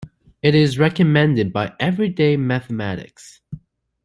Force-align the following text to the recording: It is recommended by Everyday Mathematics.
It 0.41 0.55
is 0.55 0.79
recommended 0.79 1.53
by 1.53 1.75
Everyday 1.79 2.35
Mathematics. 2.35 3.39